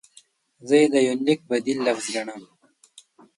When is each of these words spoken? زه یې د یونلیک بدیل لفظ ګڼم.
زه 0.67 0.75
یې 0.81 0.87
د 0.93 0.95
یونلیک 1.07 1.39
بدیل 1.49 1.77
لفظ 1.87 2.05
ګڼم. 2.13 2.41